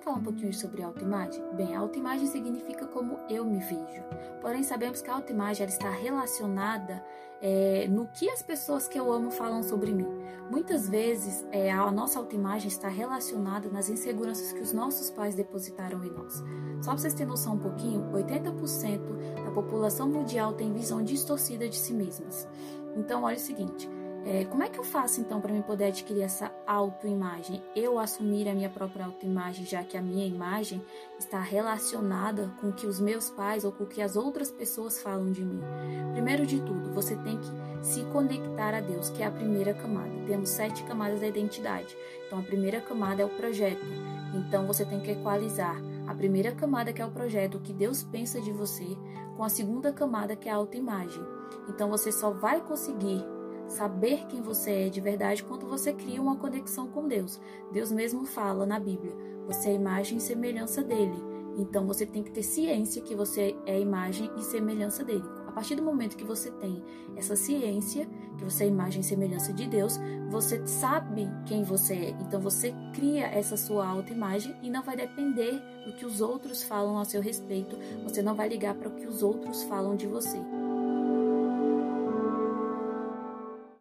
falar 0.00 0.16
um 0.16 0.22
pouquinho 0.22 0.52
sobre 0.52 0.82
autoimagem? 0.82 1.42
Bem, 1.54 1.76
a 1.76 1.80
autoimagem 1.80 2.26
significa 2.26 2.86
como 2.86 3.18
eu 3.28 3.44
me 3.44 3.58
vejo. 3.60 4.02
Porém, 4.40 4.62
sabemos 4.62 5.00
que 5.00 5.10
a 5.10 5.14
autoimagem 5.14 5.66
está 5.66 5.90
relacionada 5.90 7.02
é, 7.40 7.86
no 7.88 8.06
que 8.08 8.28
as 8.30 8.42
pessoas 8.42 8.88
que 8.88 8.98
eu 8.98 9.12
amo 9.12 9.30
falam 9.30 9.62
sobre 9.62 9.92
mim. 9.92 10.08
Muitas 10.50 10.88
vezes, 10.88 11.46
é, 11.52 11.70
a 11.70 11.90
nossa 11.90 12.18
autoimagem 12.18 12.68
está 12.68 12.88
relacionada 12.88 13.68
nas 13.68 13.88
inseguranças 13.88 14.52
que 14.52 14.60
os 14.60 14.72
nossos 14.72 15.10
pais 15.10 15.34
depositaram 15.34 16.04
em 16.04 16.10
nós. 16.10 16.42
Só 16.80 16.90
para 16.90 16.98
vocês 16.98 17.14
terem 17.14 17.28
noção 17.28 17.54
um 17.54 17.58
pouquinho, 17.58 18.10
80% 18.12 19.44
da 19.44 19.50
população 19.50 20.08
mundial 20.08 20.52
tem 20.54 20.72
visão 20.72 21.02
distorcida 21.02 21.68
de 21.68 21.76
si 21.76 21.92
mesmas. 21.92 22.48
Então, 22.96 23.22
olha 23.24 23.36
o 23.36 23.40
seguinte: 23.40 23.88
é, 24.28 24.44
como 24.44 24.64
é 24.64 24.68
que 24.68 24.76
eu 24.76 24.82
faço 24.82 25.20
então 25.20 25.40
para 25.40 25.52
me 25.52 25.62
poder 25.62 25.84
adquirir 25.84 26.22
essa 26.22 26.50
autoimagem? 26.66 27.62
Eu 27.76 27.96
assumir 27.96 28.48
a 28.48 28.54
minha 28.54 28.68
própria 28.68 29.06
autoimagem, 29.06 29.64
já 29.64 29.84
que 29.84 29.96
a 29.96 30.02
minha 30.02 30.26
imagem 30.26 30.82
está 31.16 31.38
relacionada 31.38 32.52
com 32.60 32.70
o 32.70 32.72
que 32.72 32.88
os 32.88 32.98
meus 32.98 33.30
pais 33.30 33.64
ou 33.64 33.70
com 33.70 33.84
o 33.84 33.86
que 33.86 34.02
as 34.02 34.16
outras 34.16 34.50
pessoas 34.50 35.00
falam 35.00 35.30
de 35.30 35.44
mim. 35.44 35.60
Primeiro 36.12 36.44
de 36.44 36.60
tudo, 36.60 36.92
você 36.92 37.14
tem 37.14 37.38
que 37.38 37.86
se 37.86 38.02
conectar 38.06 38.74
a 38.74 38.80
Deus, 38.80 39.10
que 39.10 39.22
é 39.22 39.26
a 39.26 39.30
primeira 39.30 39.72
camada. 39.72 40.10
Temos 40.26 40.48
sete 40.48 40.82
camadas 40.82 41.20
da 41.20 41.28
identidade. 41.28 41.96
Então, 42.26 42.40
a 42.40 42.42
primeira 42.42 42.80
camada 42.80 43.22
é 43.22 43.24
o 43.24 43.28
projeto. 43.28 43.86
Então, 44.34 44.66
você 44.66 44.84
tem 44.84 44.98
que 44.98 45.12
equalizar 45.12 45.80
a 46.04 46.12
primeira 46.12 46.50
camada, 46.50 46.92
que 46.92 47.00
é 47.00 47.06
o 47.06 47.12
projeto, 47.12 47.58
o 47.58 47.60
que 47.60 47.72
Deus 47.72 48.02
pensa 48.02 48.40
de 48.40 48.50
você, 48.50 48.98
com 49.36 49.44
a 49.44 49.48
segunda 49.48 49.92
camada, 49.92 50.34
que 50.34 50.48
é 50.48 50.52
a 50.52 50.56
autoimagem. 50.56 51.22
Então, 51.68 51.88
você 51.88 52.10
só 52.10 52.30
vai 52.32 52.60
conseguir 52.60 53.24
saber 53.68 54.26
quem 54.26 54.40
você 54.40 54.86
é 54.86 54.88
de 54.88 55.00
verdade 55.00 55.44
quando 55.44 55.66
você 55.66 55.92
cria 55.92 56.20
uma 56.20 56.36
conexão 56.36 56.88
com 56.88 57.06
Deus. 57.06 57.40
Deus 57.72 57.90
mesmo 57.90 58.24
fala 58.24 58.66
na 58.66 58.78
Bíblia: 58.78 59.14
você 59.46 59.70
é 59.70 59.74
imagem 59.74 60.18
e 60.18 60.20
semelhança 60.20 60.82
dele. 60.82 61.36
Então 61.58 61.86
você 61.86 62.04
tem 62.04 62.22
que 62.22 62.30
ter 62.30 62.42
ciência 62.42 63.02
que 63.02 63.14
você 63.14 63.56
é 63.64 63.80
imagem 63.80 64.30
e 64.36 64.42
semelhança 64.42 65.02
dele. 65.02 65.24
A 65.46 65.52
partir 65.52 65.74
do 65.74 65.82
momento 65.82 66.16
que 66.16 66.24
você 66.24 66.50
tem 66.50 66.84
essa 67.16 67.34
ciência, 67.34 68.06
que 68.36 68.44
você 68.44 68.64
é 68.64 68.66
imagem 68.66 69.00
e 69.00 69.04
semelhança 69.04 69.54
de 69.54 69.66
Deus, 69.66 69.98
você 70.28 70.66
sabe 70.66 71.26
quem 71.46 71.62
você 71.62 71.94
é. 71.94 72.10
Então 72.20 72.38
você 72.40 72.74
cria 72.92 73.24
essa 73.26 73.56
sua 73.56 73.86
autoimagem 73.86 74.54
e 74.62 74.68
não 74.68 74.82
vai 74.82 74.96
depender 74.96 75.58
do 75.86 75.94
que 75.94 76.04
os 76.04 76.20
outros 76.20 76.62
falam 76.62 76.98
a 76.98 77.06
seu 77.06 77.22
respeito. 77.22 77.78
Você 78.04 78.20
não 78.20 78.34
vai 78.34 78.48
ligar 78.48 78.74
para 78.74 78.88
o 78.88 78.94
que 78.94 79.06
os 79.06 79.22
outros 79.22 79.62
falam 79.62 79.96
de 79.96 80.06
você. 80.06 80.38